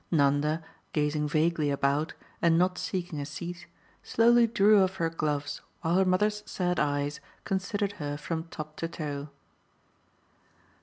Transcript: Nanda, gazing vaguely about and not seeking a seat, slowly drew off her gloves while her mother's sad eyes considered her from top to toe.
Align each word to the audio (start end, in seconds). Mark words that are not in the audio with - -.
Nanda, 0.09 0.63
gazing 0.93 1.27
vaguely 1.27 1.69
about 1.69 2.15
and 2.41 2.57
not 2.57 2.79
seeking 2.79 3.19
a 3.19 3.25
seat, 3.27 3.67
slowly 4.01 4.47
drew 4.47 4.81
off 4.83 4.95
her 4.95 5.11
gloves 5.11 5.61
while 5.81 5.93
her 5.97 6.05
mother's 6.05 6.41
sad 6.49 6.79
eyes 6.79 7.19
considered 7.45 7.91
her 8.01 8.17
from 8.17 8.45
top 8.45 8.77
to 8.77 8.87
toe. 8.87 9.29